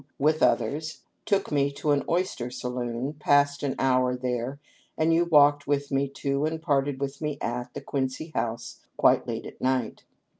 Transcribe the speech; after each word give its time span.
624 0.17 0.33
APPENDIX. 0.33 0.41
with 0.41 0.49
others, 0.97 1.01
took 1.27 1.51
me 1.51 1.71
to 1.71 1.91
an 1.91 2.03
oyster 2.09 2.49
saloon, 2.49 3.13
passed 3.13 3.61
an 3.61 3.75
hour 3.77 4.15
there, 4.17 4.59
and 4.97 5.13
you 5.13 5.25
walked 5.25 5.67
with 5.67 5.91
me 5.91 6.07
to, 6.09 6.43
and 6.43 6.59
parted 6.59 6.99
with 6.99 7.21
me 7.21 7.37
at, 7.39 7.71
the 7.75 7.81
Quincy 7.81 8.31
House 8.33 8.79
quite 8.97 9.27
late 9.27 9.45
at 9.45 9.61
night. 9.61 10.03